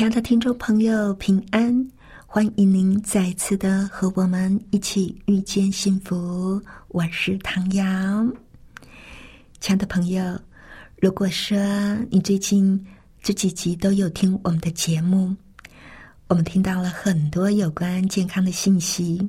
[0.00, 1.86] 亲爱的听众朋友，平安！
[2.26, 6.58] 欢迎您再次的和我们一起遇见幸福。
[6.88, 7.84] 我是唐瑶，
[9.60, 10.40] 亲爱的朋友。
[10.96, 11.54] 如果说
[12.10, 12.82] 你最近
[13.22, 15.36] 这几集都有听我们的节目，
[16.28, 19.20] 我们听到了很多有关健康的信息。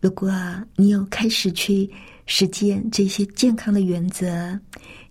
[0.00, 0.30] 如果
[0.76, 1.90] 你有开始去
[2.26, 4.56] 实践这些健康的原则，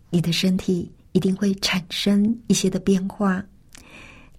[0.10, 3.44] 你的身体一定会产生一些的变化。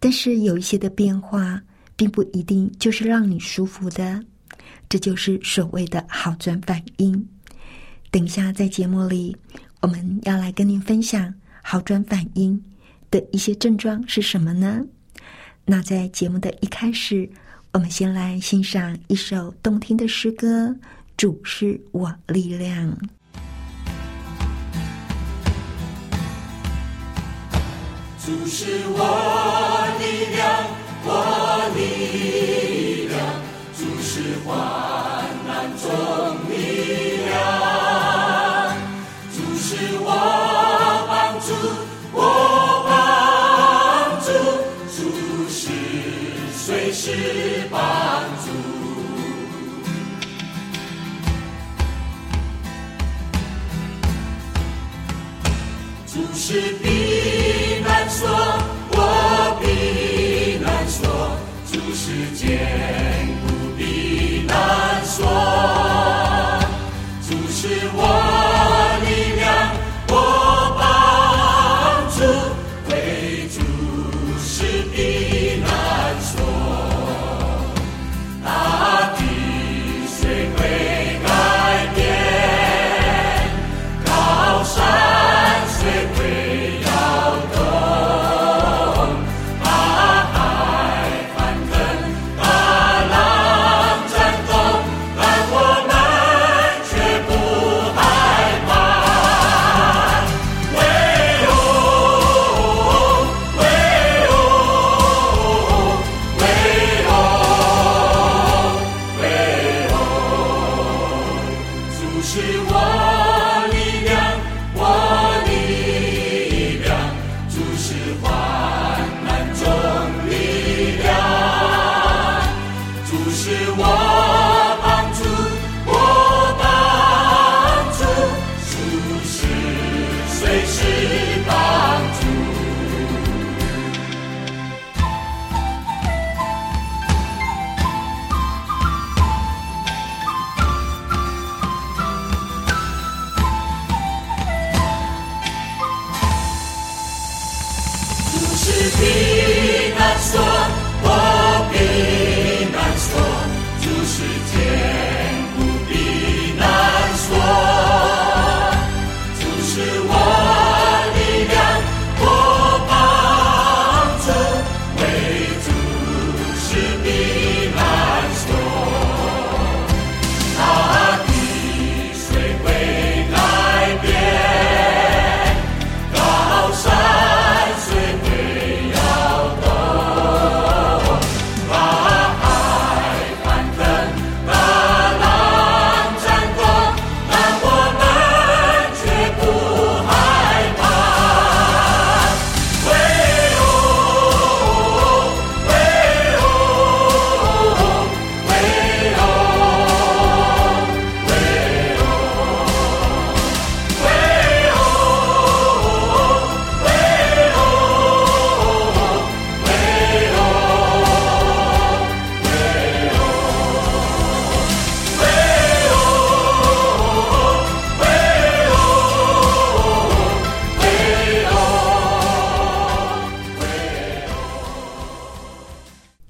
[0.07, 1.61] 但是有一些的变化，
[1.97, 4.23] 并不一定就是让你舒服的，
[4.89, 7.29] 这就是所谓的好转反应。
[8.13, 9.37] 等一下在节目里，
[9.81, 11.35] 我们要来跟您分享。
[11.61, 12.65] 好转反应
[13.11, 14.81] 的一些症状是什么呢？
[15.65, 17.29] 那在节目的一开始，
[17.73, 20.69] 我们先来欣赏一首动听的诗歌
[21.17, 22.93] 《主是我力量》。
[28.25, 29.86] 主是我，
[31.09, 31.11] 我
[31.77, 33.15] 力量，
[33.79, 34.11] 主是
[34.45, 34.49] 患
[35.47, 35.87] 难中
[36.51, 36.53] 力
[37.27, 37.31] 量，
[39.33, 39.67] 主是
[40.01, 40.09] 我
[41.09, 41.47] 帮助。
[42.13, 42.21] 我
[42.89, 42.91] 帮
[44.21, 44.29] 助，
[44.91, 44.98] 主
[45.48, 45.61] 是
[46.57, 47.79] 随时帮
[48.43, 48.47] 助，
[56.07, 56.73] 主是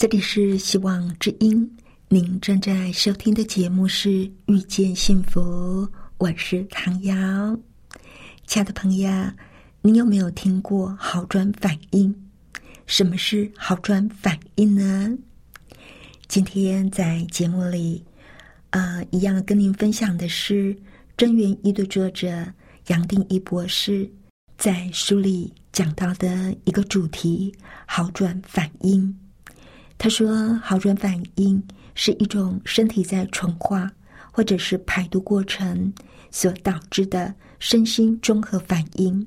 [0.06, 1.68] 这里是希望之音，
[2.06, 4.08] 您正在收听的节目是
[4.46, 5.40] 《遇见幸福》，
[6.18, 7.12] 我是唐瑶。
[8.46, 9.10] 亲爱的朋友，
[9.82, 12.14] 你有没有听过好转反应？
[12.86, 15.18] 什么是好转反应呢？
[16.28, 18.04] 今天在节目里，
[18.70, 20.72] 呃，一样跟您分享的是
[21.16, 22.46] 《真元一》的作者
[22.86, 24.08] 杨定一博士
[24.56, 27.52] 在书里讲到的一个主题——
[27.86, 29.12] 好转反应。
[29.98, 31.62] 他说，好转反应
[31.94, 33.90] 是一种身体在纯化
[34.30, 35.92] 或者是排毒过程
[36.30, 39.26] 所导致的身心综合反应，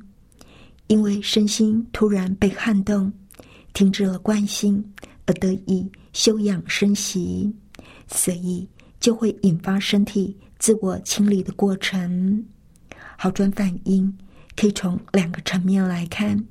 [0.87, 3.11] 因为身心突然被撼动。
[3.71, 4.83] 停止了惯性，
[5.27, 7.53] 而得以休养生息，
[8.07, 8.67] 所以
[8.99, 12.43] 就会引发身体自我清理的过程。
[13.15, 14.11] 好转反应
[14.57, 16.43] 可以从两个层面来看，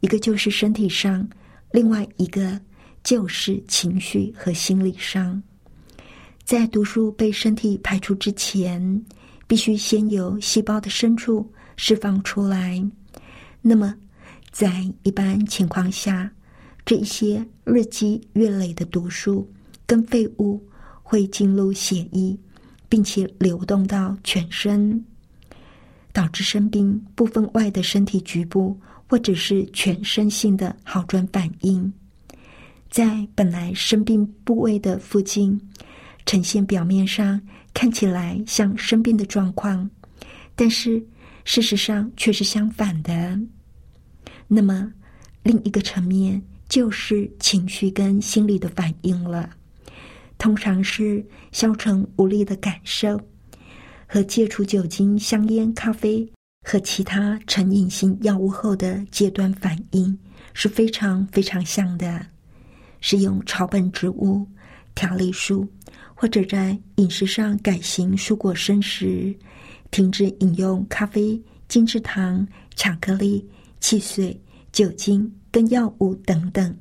[0.00, 1.26] 一个就是身体上，
[1.72, 2.60] 另外一个
[3.08, 5.42] 就是情绪和心理上。
[6.44, 9.02] 在毒素被身体排出之前，
[9.46, 12.86] 必须先由细胞的深处释放出来。
[13.62, 13.94] 那么，
[14.50, 16.30] 在一般情况下，
[16.84, 19.50] 这一些日积月累的毒素
[19.86, 20.62] 跟废物
[21.02, 22.38] 会进入血液，
[22.90, 25.02] 并且流动到全身，
[26.12, 28.78] 导致生病部分外的身体局部
[29.08, 31.90] 或者是全身性的好转反应，
[32.90, 35.60] 在本来生病部位的附近
[36.26, 37.40] 呈现表面上
[37.72, 39.88] 看起来像生病的状况，
[40.54, 41.04] 但是
[41.44, 43.38] 事实上却是相反的。
[44.46, 44.92] 那么
[45.42, 46.42] 另一个层面。
[46.68, 49.48] 就是情绪跟心理的反应了，
[50.36, 53.18] 通常是消沉无力的感受，
[54.06, 56.30] 和戒除酒精、香烟、咖啡
[56.66, 60.14] 和其他成瘾性药物后的戒断反应
[60.52, 62.26] 是非常非常像的。
[63.00, 64.46] 使用草本植物、
[64.94, 65.66] 调理素，
[66.14, 69.34] 或者在饮食上改行蔬果生食，
[69.90, 72.46] 停止饮用咖啡、精制糖、
[72.76, 73.46] 巧克力、
[73.80, 74.40] 汽水、
[74.72, 75.30] 酒精。
[75.50, 76.76] 跟药物等等，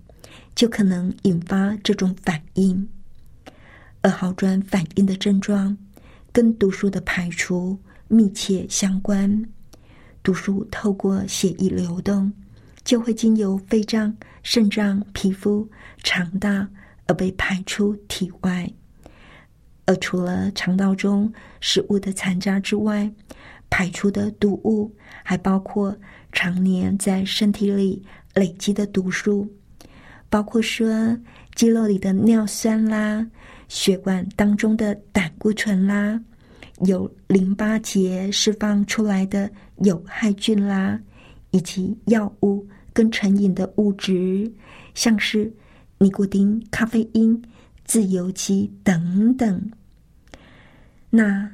[0.53, 2.87] 就可能引发这种反应。
[4.01, 5.75] 而好转反应的症状
[6.33, 7.79] 跟毒素的排除
[8.09, 9.41] 密切相关。
[10.21, 12.31] 毒素透过血液流动，
[12.87, 15.69] 就会经由肺脏、肾脏、皮肤、
[16.03, 16.65] 肠道
[17.05, 18.67] 而被排出体外。
[19.85, 23.11] 而除了肠道中食物的残渣之外，
[23.69, 24.89] 排出的毒物
[25.21, 25.95] 还包括
[26.31, 28.01] 常年在身体里。
[28.35, 29.51] 累积的毒素，
[30.29, 31.17] 包括说
[31.55, 33.25] 肌肉里的尿酸啦、
[33.67, 36.21] 血管当中的胆固醇啦、
[36.81, 40.99] 有淋巴结释放出来的有害菌啦，
[41.49, 42.63] 以及药物
[42.97, 44.51] 跟成瘾的物质，
[44.95, 45.53] 像是
[45.99, 47.39] 尼古丁、咖啡因、
[47.85, 49.71] 自由基等等。
[51.11, 51.47] 那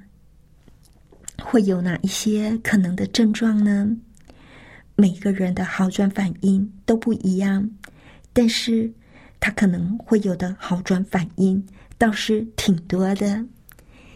[1.43, 3.93] 会有哪一些可能的症状呢？
[4.95, 7.69] 每个人的好转反应都不一样，
[8.31, 8.89] 但是
[9.41, 11.61] 他可能会有的好转反应
[11.97, 13.45] 倒是挺多的，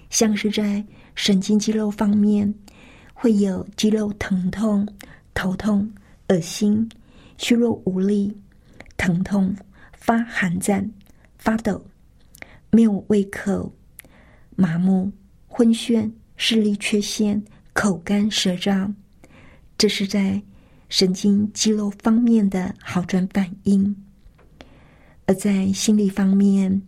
[0.10, 0.82] 像是在
[1.14, 2.56] 神经肌肉方面，
[3.14, 4.88] 会有肌肉疼痛、
[5.34, 5.92] 头痛、
[6.30, 6.90] 恶心、
[7.38, 8.36] 虚弱无力、
[8.98, 9.56] 疼痛、
[9.94, 10.92] 发寒战、
[11.38, 11.86] 发抖、
[12.70, 13.74] 没有胃口、
[14.56, 15.12] 麻木、
[15.48, 17.42] 昏眩、视力缺陷、
[17.74, 18.94] 口干舌燥，
[19.78, 20.42] 这是在。
[20.90, 23.94] 神经肌肉方面的好转反应，
[25.26, 26.82] 而在心理方面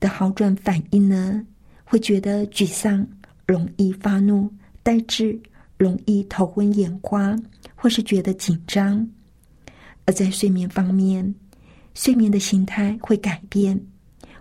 [0.00, 1.44] 的好转反应呢，
[1.84, 3.06] 会觉得沮丧、
[3.46, 4.50] 容易发怒、
[4.82, 5.38] 呆滞、
[5.76, 7.36] 容易头昏眼花，
[7.74, 9.06] 或是觉得紧张；
[10.06, 11.34] 而在睡眠方面，
[11.94, 13.78] 睡眠的形态会改变，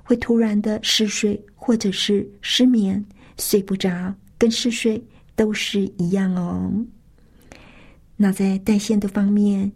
[0.03, 3.03] 会突然的嗜睡，或者是失眠、
[3.37, 5.03] 睡不着，跟嗜睡
[5.35, 6.71] 都是一样哦。
[8.15, 9.69] 那在代谢的方面，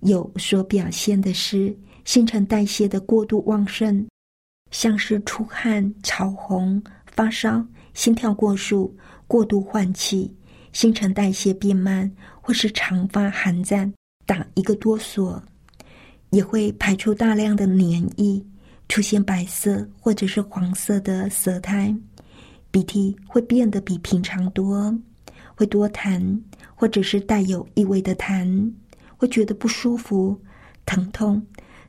[0.00, 1.74] 有所表现的是
[2.04, 4.06] 新陈代谢的过度旺盛，
[4.70, 8.94] 像是出汗、潮红、发烧、心跳过速、
[9.26, 10.34] 过度换气、
[10.72, 12.10] 新陈代谢变慢，
[12.42, 13.90] 或是常发寒战、
[14.26, 15.40] 打一个哆嗦，
[16.30, 18.44] 也会排出大量的黏液，
[18.88, 21.96] 出现白色或者是黄色的舌苔，
[22.70, 24.94] 鼻涕会变得比平常多，
[25.54, 26.38] 会多痰。
[26.78, 28.70] 或者是带有异味的痰，
[29.16, 30.38] 会觉得不舒服、
[30.84, 31.42] 疼痛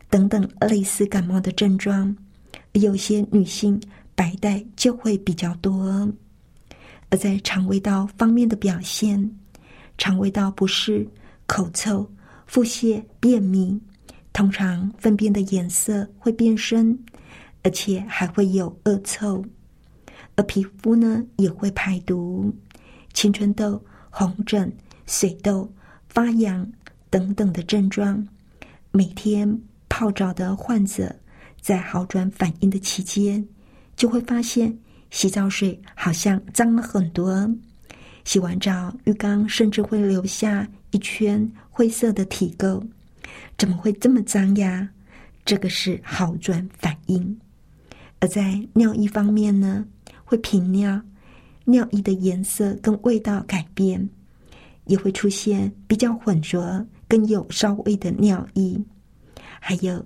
[0.10, 2.15] 等等类似感冒的症状。
[2.72, 3.77] 有些女性
[4.15, 6.10] 白带就会比较多。
[7.10, 9.29] 而在肠胃道方面的表现，
[9.98, 11.06] 肠胃道不适、
[11.48, 12.10] 口臭、
[12.48, 13.80] 腹泻、便秘，
[14.34, 16.98] 通常粪便的颜色会变深，
[17.62, 19.46] 而且还会有恶臭。
[20.36, 22.51] 而皮肤呢也会排毒，
[23.13, 23.80] 青春痘。
[24.10, 24.75] 红疹、
[25.06, 25.72] 水痘、
[26.10, 26.68] 发痒
[27.12, 28.27] 等等的症状，
[28.89, 31.16] 每天泡澡的患者，
[31.62, 33.48] 在好转反应的期间，
[33.96, 34.75] 就会发现
[35.12, 37.48] 洗澡水好像脏了很多。
[38.24, 42.82] 洗完澡，浴缸甚至会留下一圈灰色的体垢。
[43.58, 44.89] 怎么会这么脏呀？
[45.44, 47.39] 这个是好转反应。
[48.20, 49.86] 而在尿液方面呢，
[50.25, 51.01] 会频尿，
[51.65, 54.10] 尿液的颜色跟味道改变，
[54.86, 58.84] 也会出现比较浑浊跟有稍微的尿意，
[59.60, 60.06] 还有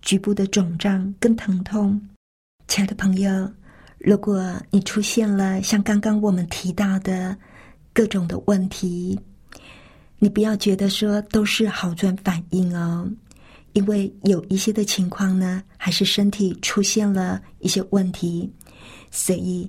[0.00, 2.00] 局部的肿胀跟疼痛。
[2.68, 3.50] 亲爱的朋友，
[3.98, 7.36] 如果你出现了像刚刚我们提到的
[7.92, 9.18] 各种的问题，
[10.22, 13.10] 你不要觉得说都是好转反应哦。
[13.72, 18.48] 因为有一些的情况呢，还是身体出现了一些问题，
[19.10, 19.68] 所以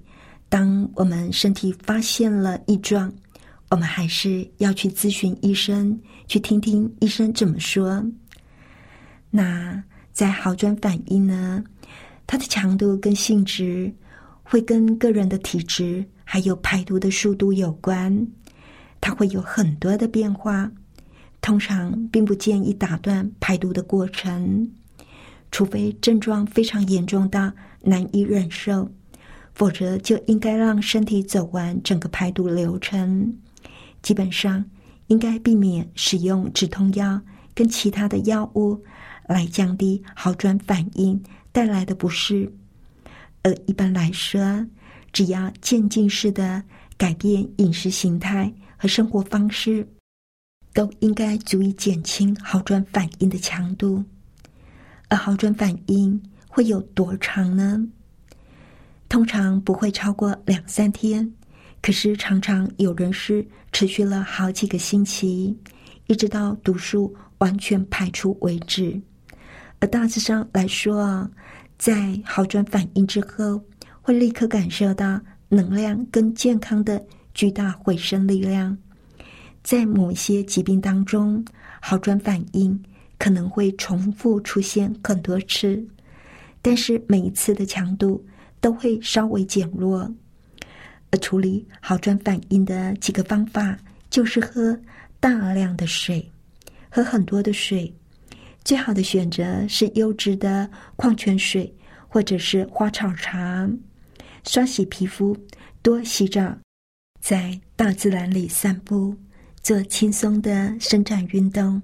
[0.50, 3.12] 当我们身体发现了异状，
[3.72, 8.05] 我们还是要去咨询医生，去听听医生怎么说。
[9.31, 11.63] 那在好转反应呢，
[12.27, 13.91] 它的强度跟性质
[14.43, 18.15] 会跟个人的体质还有排毒的速度有关，
[19.03, 20.72] 它会有很多的变化。
[21.41, 24.72] 通常并不建议打断排毒的过程，
[25.51, 28.89] 除非症状非常严重到难以忍受，
[29.53, 33.36] 否则就应该让身体走完整个排毒流程。
[34.01, 34.63] 基本上
[35.07, 37.19] 应该避免使用止痛药
[37.53, 38.81] 跟其他的药物
[39.27, 42.50] 来降低好转反应带来的不适。
[43.41, 44.65] 而一般来说，
[45.12, 46.63] 只要渐进式的
[46.98, 49.87] 改变饮食形态和生活方式。
[50.73, 54.03] 都应该足以减轻好转反应的强度，
[55.07, 57.87] 而好转反应会有多长呢？
[59.07, 61.31] 通常不会超过两三天，
[61.79, 65.55] 可是常常有人是持续了好几个星期，
[66.07, 68.99] 一直到毒素完全排出为止。
[69.79, 71.29] 而大致上来说啊，
[71.77, 73.63] 在好转反应之后，
[74.01, 78.77] 会立刻感受到能量跟健康的巨大回升力量。
[79.63, 81.43] 在某些疾病当中，
[81.81, 82.83] 好转反应
[83.17, 85.81] 可能会重复出现很多次，
[86.61, 88.25] 但是每一次的强度
[88.59, 90.11] 都会稍微减弱。
[91.11, 93.77] 而处理好转反应的几个方法，
[94.09, 94.77] 就是喝
[95.19, 96.29] 大量的水，
[96.89, 97.93] 喝很多的水。
[98.63, 101.73] 最好的选择是优质的矿泉水，
[102.07, 103.69] 或者是花草茶。
[104.45, 105.37] 刷洗皮肤，
[105.81, 106.57] 多洗澡，
[107.24, 109.15] 在大自然里散步。
[109.62, 111.82] 做轻松的伸展运动，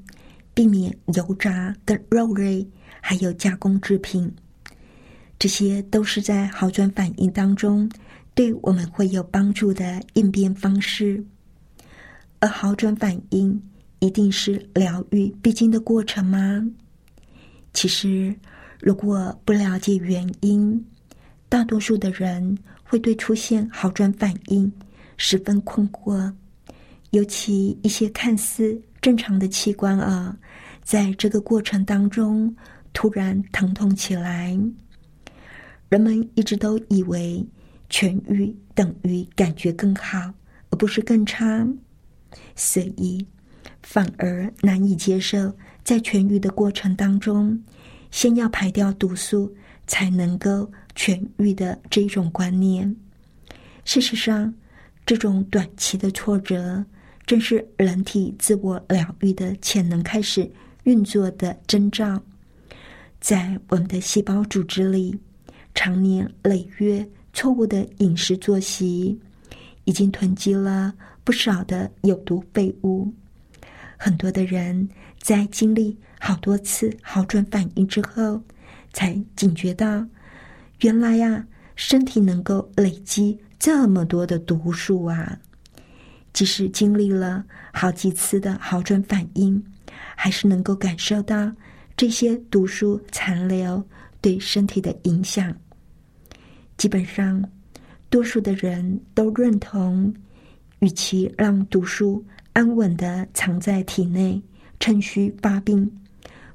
[0.54, 2.68] 避免油炸跟肉类，
[3.00, 4.30] 还有加工制品，
[5.40, 7.90] 这些都是在好转反应当中
[8.36, 11.24] 对我们会有帮助的应变方式。
[12.40, 13.64] 而好转反应
[14.00, 16.62] 一定是疗愈必经的过程吗？
[17.74, 18.36] 其实，
[18.82, 20.86] 如果不了解原因，
[21.48, 24.70] 大多数的人会对出现好转反应
[25.20, 26.34] 十分困惑。
[27.12, 30.36] 尤其一些看似正常的器官啊，
[30.84, 32.56] 在这个过程当中
[32.94, 34.58] 突然疼痛起来，
[35.90, 37.46] 人们一直都以为
[37.90, 40.20] 痊愈等于感觉更好，
[40.70, 41.68] 而不是更差，
[42.56, 43.26] 所以
[43.82, 45.52] 反而难以接受
[45.84, 47.60] 在痊愈的过程当中，
[48.12, 49.52] 先要排掉毒素
[49.88, 52.96] 才能够痊愈的这种观念。
[53.84, 54.54] 事实上，
[55.10, 56.86] 这种短期的挫折。
[57.26, 60.48] 正是人体自我疗愈的潜能开始
[60.84, 62.22] 运作的征兆，
[63.20, 65.20] 在我们的细胞组织里，
[65.74, 69.20] 常年累月错误的饮食作息，
[69.86, 73.12] 已经囤积了不少的有毒废物。
[73.98, 74.88] 很多的人
[75.20, 78.40] 在经历好多次好转反应之后，
[78.94, 80.06] 才警觉到，
[80.82, 85.38] 原来呀，身体能够累积这么多的毒素啊！
[86.32, 89.62] 即使经历了好几次的好转反应，
[90.16, 91.52] 还是能够感受到
[91.98, 93.84] 这些毒素残留
[94.22, 95.54] 对身体的影响。
[96.78, 97.44] 基本上，
[98.10, 100.14] 多数的人都认同，
[100.80, 102.24] 与其让毒素
[102.54, 104.42] 安稳的藏在体内，
[104.80, 105.92] 趁虚发病，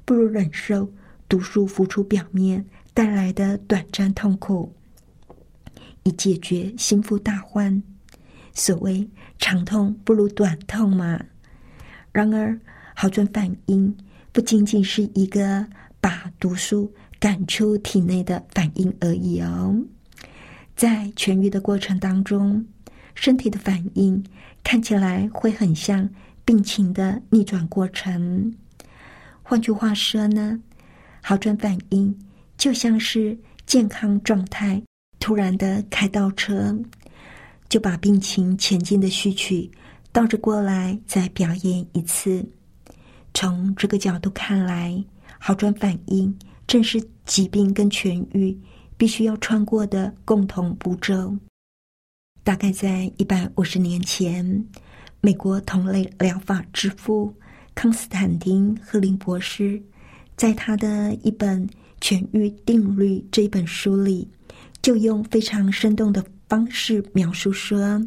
[0.03, 0.91] 不如忍受
[1.29, 4.73] 毒素浮出表面带来的短暂痛苦，
[6.05, 7.83] 以解决心腹大患。
[8.53, 9.05] 所谓
[9.37, 11.19] 长痛不如短痛嘛。
[12.13, 12.57] 然而，
[12.95, 13.93] 好转反应
[14.31, 15.67] 不仅仅是一个
[15.99, 19.75] 把毒素赶出体内的反应而已哦。
[20.75, 22.65] 在痊愈的过程当中，
[23.13, 24.23] 身体的反应
[24.63, 26.09] 看起来会很像
[26.45, 28.53] 病情的逆转过程。
[29.43, 30.59] 换句话说呢，
[31.21, 32.17] 好转反应
[32.57, 34.81] 就像是健康状态
[35.25, 36.77] 突然的开倒车，
[37.67, 39.67] 就把病情前进的序曲
[40.11, 42.47] 倒着过来再表演一次。
[43.33, 45.03] 从这个角度看来，
[45.39, 46.31] 好转反应
[46.67, 48.55] 正是疾病跟痊愈
[48.97, 51.35] 必须要穿过的共同步骤。
[52.43, 54.63] 大概在一百五十年前，
[55.21, 57.33] 美国同类疗法之父
[57.73, 59.81] 康斯坦丁·赫林博士。
[60.37, 61.67] 在他的一本
[61.99, 64.27] 《痊愈定律》这本书里，
[64.85, 67.99] 就用非常生动的方式描述说：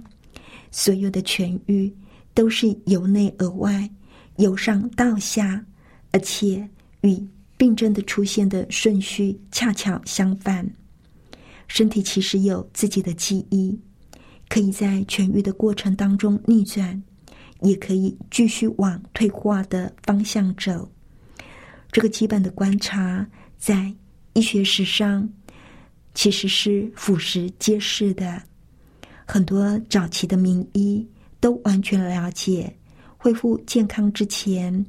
[0.70, 1.92] 所有的痊愈
[2.34, 3.90] 都是由内而外、
[4.36, 5.66] 由上到下，
[6.12, 6.68] 而且
[7.00, 7.20] 与
[7.56, 10.70] 病症的出现的顺序恰巧相反。
[11.66, 13.76] 身体其实有自己的记忆，
[14.48, 17.02] 可以在痊愈的过程当中逆转，
[17.62, 20.88] 也可以继续往退化的方向走。
[21.90, 23.92] 这个基本的观察，在
[24.34, 25.28] 医学史上
[26.18, 28.42] 其实是俯拾皆是的。
[29.24, 31.06] 很多早期的名医
[31.38, 32.76] 都完全了解，
[33.16, 34.84] 恢复健康之前，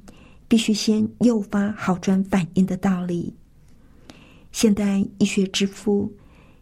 [0.48, 3.32] 必须先诱发好转反应的道理。
[4.52, 6.12] 现代医学之父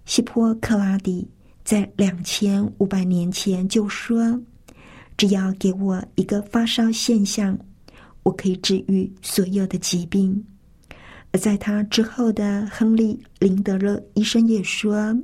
[0.04, 1.26] 希波克拉底
[1.64, 4.38] 在两千五百年前就说
[5.16, 7.58] ：“只要给我一个发烧现象。”
[8.24, 10.46] 我可以治愈所有的疾病，
[11.38, 15.16] 在他之后的亨利·林德勒医生也说：“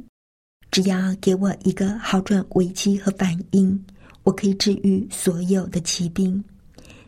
[0.72, 3.84] 只要给我一个好转危机和反应，
[4.24, 6.43] 我可以治愈所有的疾病。”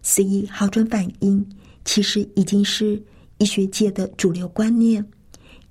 [0.01, 1.45] 所以，好转反应
[1.83, 3.01] 其实已经是
[3.37, 5.05] 医学界的主流观念。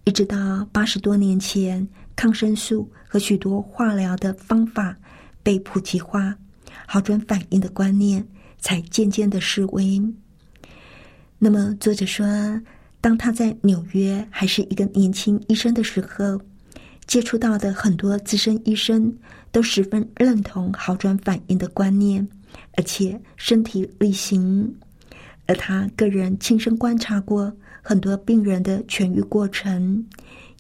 [0.05, 4.97] 一直到八十多年前，抗生素和许多化疗的方法
[5.43, 6.37] 被普及化，
[6.87, 8.27] 好转反应的观念。
[8.65, 10.03] 才渐渐的示威。
[11.39, 12.25] 那么，作者说，
[13.05, 16.41] 当他在纽约还是一个年轻医生的时候，
[17.07, 19.15] 接触到的很多资深医生
[19.53, 22.27] 都十分认同好转反应的观念，
[22.79, 24.75] 而且身体力行。
[25.45, 30.07] 而他个人亲身观察过很多病人的痊愈过程，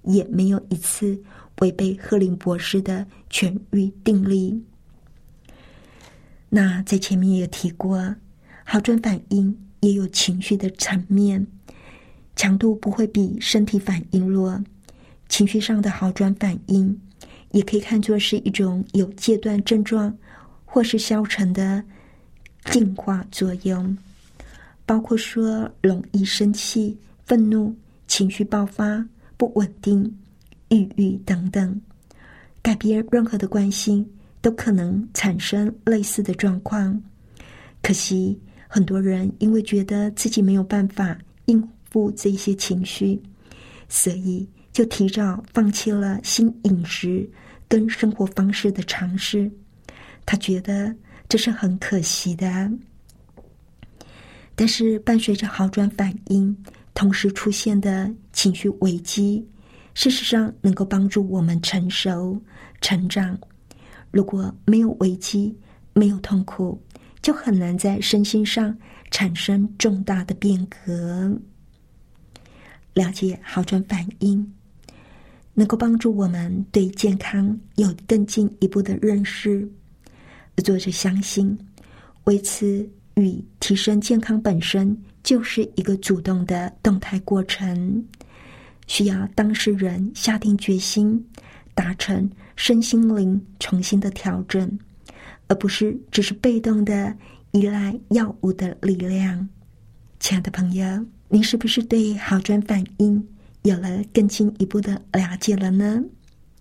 [0.02, 1.18] 也没有一次
[1.60, 4.62] 违背赫林博士的痊愈定力。
[6.50, 8.14] 那在前面也提过，
[8.64, 11.46] 好转反应也有情绪的层面，
[12.36, 14.62] 强度不会比身体反应弱。
[15.28, 17.00] 情绪上的好转反应，
[17.52, 20.16] 也可以看作是一种有戒断症状
[20.64, 21.82] 或是消沉的
[22.66, 23.96] 净化作用，
[24.86, 27.74] 包括说容易生气、愤怒、
[28.06, 29.04] 情绪爆发、
[29.36, 30.18] 不稳定、
[30.68, 31.80] 抑郁等等，
[32.62, 34.06] 改变任何的关系。
[34.40, 37.02] 都可能产生类似的状况，
[37.80, 41.16] 可惜很多人因为觉得自己没有办法
[41.46, 43.22] 应不这些情绪，
[43.88, 47.30] 所以就提早放弃了新饮食
[47.68, 49.48] 跟生活方式的尝试。
[50.26, 50.92] 他觉得
[51.28, 52.68] 这是很可惜的。
[54.56, 56.56] 但是伴随着好转反应
[56.94, 59.46] 同时出现的情绪危机，
[59.94, 62.36] 事实上能够帮助我们成熟、
[62.80, 63.38] 成长。
[64.10, 65.56] 如果没有危机，
[65.92, 66.76] 没有痛苦，
[67.22, 68.76] 就很难在身心上
[69.12, 71.40] 产生重大的变革。
[72.94, 74.50] 了解好转反应，
[75.52, 79.68] 能够帮助我们对健康有更进一步的认识。
[80.64, 81.58] 作者相信，
[82.24, 88.02] 维持与提升健康本身就是一个主动的动态过程，
[88.86, 91.22] 需要当事人下定决心。
[91.76, 94.78] 达成身心灵重新的调整，
[95.48, 97.12] 而不是只是被动的
[97.50, 99.48] 依赖药物的力量。
[100.20, 100.84] 亲爱的朋友，
[101.28, 103.22] 您是不是对好转反应
[103.62, 106.02] 有了更进一步的了解了呢？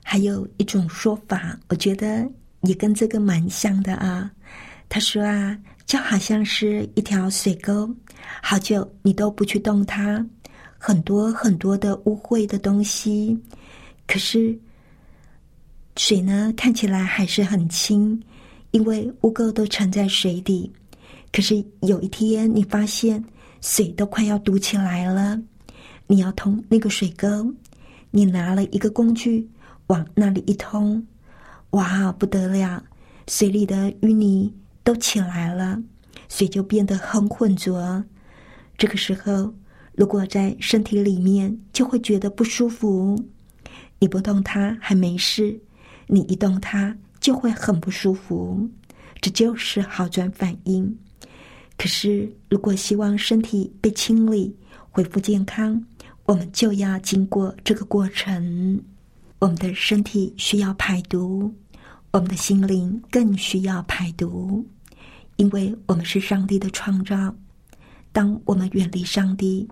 [0.03, 2.29] 还有一种说法，我觉得
[2.61, 4.29] 也跟这个蛮像的啊。
[4.89, 7.89] 他说啊，就好像是一条水沟，
[8.41, 10.25] 好久你都不去动它，
[10.77, 13.37] 很多很多的污秽的东西，
[14.07, 14.57] 可是。
[15.95, 18.19] 水呢，看起来还是很清，
[18.71, 20.73] 因为污垢都沉在水底。
[21.31, 23.23] 可是有一天，你发现
[23.63, 25.41] 水都快要堵起来了，
[26.07, 27.53] 你要通那个水沟，
[28.11, 29.49] 你拿了一个工具
[29.87, 31.07] 往那里一通，
[31.69, 32.83] 哇，不得了！
[33.29, 35.81] 水里的淤泥都起来了，
[36.27, 38.03] 水就变得很浑浊。
[38.77, 39.53] 这个时候，
[39.93, 43.17] 如果在身体里面，就会觉得不舒服。
[43.97, 45.57] 你不动它还没事。
[46.07, 48.69] 你一动它就会很不舒服，
[49.21, 50.99] 这就是好转反应。
[51.83, 54.55] 可是，如果希望身体被清理、
[54.89, 55.83] 恢复健康，
[56.23, 58.81] 我们就要经过这个过程。
[59.39, 61.53] 我们的身体需要排毒，
[62.11, 64.65] 我们的心灵更需要排毒，
[65.35, 67.35] 因为我们是上帝的创造。
[68.13, 69.67] 当我们远离上帝，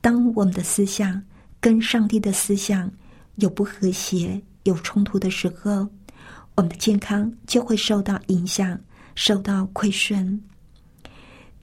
[0.00, 1.22] 当我们的思想
[1.60, 2.90] 跟上帝的思想
[3.36, 5.88] 有不和谐、有冲突的时候，
[6.56, 8.76] 我们的健康就会受到影响、
[9.14, 10.42] 受到亏损。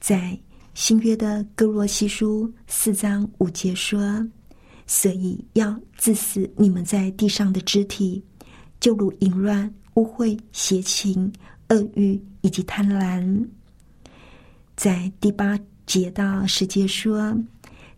[0.02, 0.38] 在
[0.74, 4.28] 新约的哥罗西书四章五节说。
[4.88, 8.22] 所以要致死你们在地上的肢体，
[8.82, 11.32] 就如淫乱、污秽、邪情、
[11.70, 13.48] 恶欲以及贪婪。
[14.76, 17.34] 在第八节到十节说，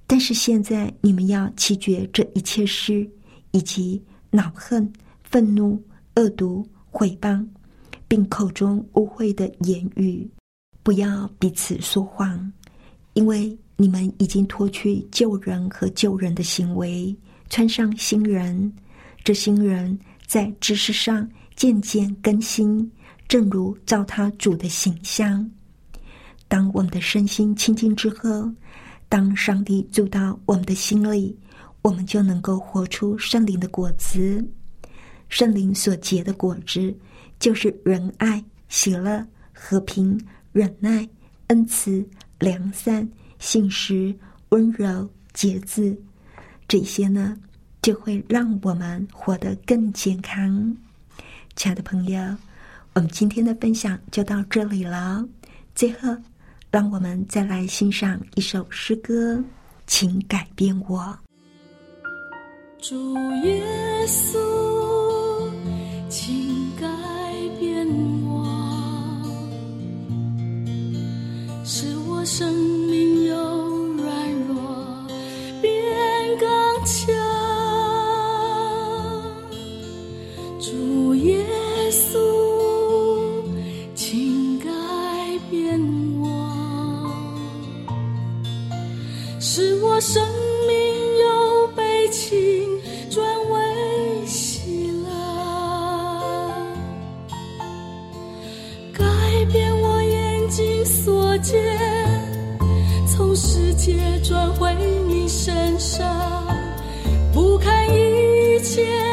[0.05, 3.09] 但是现在你们要弃绝这一切事，
[3.49, 4.91] 以及恼恨、
[5.23, 5.81] 愤怒、
[6.17, 7.43] 恶毒、毁谤，
[8.07, 10.29] 并口中污秽的言语，
[10.83, 12.53] 不要彼此说谎，
[13.13, 13.57] 因为。
[13.75, 17.13] 你们已经脱去旧人和旧人的行为，
[17.49, 18.71] 穿上新人。
[19.23, 22.89] 这新人在知识上渐渐更新，
[23.27, 25.49] 正如照他主的形象。
[26.47, 28.49] 当我们的身心清净之后，
[29.09, 31.35] 当上帝住到我们的心里，
[31.81, 34.47] 我们就能够活出圣灵的果子。
[35.29, 36.95] 圣灵所结的果子，
[37.39, 40.17] 就是仁爱、喜乐、和平、
[40.53, 41.05] 忍耐、
[41.47, 42.07] 恩慈、
[42.39, 43.05] 良善。
[43.39, 44.15] 信实、
[44.49, 46.01] 温柔、节制，
[46.65, 47.37] 这些呢，
[47.81, 50.73] 就会让我们活得更健康。
[51.53, 52.21] 亲爱的朋友，
[52.93, 55.27] 我们今天的分享就到这里了。
[55.75, 56.15] 最后，
[56.71, 59.43] 让我们再来欣赏一首诗歌，
[59.87, 61.13] 请改变我。
[62.79, 63.13] 主
[63.43, 63.61] 耶
[64.07, 64.39] 稣，
[66.07, 66.42] 请
[72.23, 72.82] 一生。
[103.75, 104.73] 界转回
[105.07, 106.45] 你身上，
[107.33, 109.12] 不堪一切。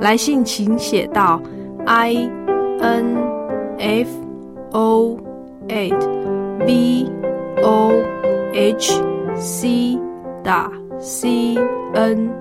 [0.00, 1.40] 来信请写到
[1.86, 2.14] i
[2.80, 3.16] n
[3.78, 4.08] f
[4.72, 5.18] o
[5.68, 5.98] eight
[6.66, 7.10] v
[7.62, 7.92] o
[8.52, 9.02] h
[9.36, 9.98] c
[10.44, 11.56] 打 c
[11.94, 12.37] n